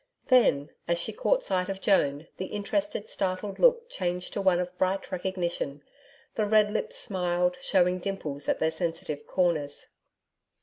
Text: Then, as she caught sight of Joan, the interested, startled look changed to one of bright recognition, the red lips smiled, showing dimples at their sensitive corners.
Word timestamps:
Then, 0.29 0.71
as 0.87 0.97
she 0.99 1.13
caught 1.13 1.43
sight 1.45 1.69
of 1.69 1.79
Joan, 1.79 2.25
the 2.37 2.47
interested, 2.47 3.07
startled 3.07 3.59
look 3.59 3.87
changed 3.87 4.33
to 4.33 4.41
one 4.41 4.59
of 4.59 4.75
bright 4.79 5.11
recognition, 5.11 5.83
the 6.33 6.47
red 6.47 6.71
lips 6.71 6.95
smiled, 6.97 7.57
showing 7.61 7.99
dimples 7.99 8.49
at 8.49 8.57
their 8.57 8.71
sensitive 8.71 9.27
corners. 9.27 9.89